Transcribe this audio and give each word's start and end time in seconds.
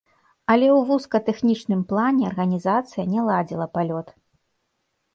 Але 0.53 0.67
ў 0.77 0.87
вузкатэхнічным 0.91 1.85
плане 1.93 2.23
арганізацыя 2.31 3.03
не 3.13 3.21
ладзіла 3.31 3.73
палёт. 3.79 4.07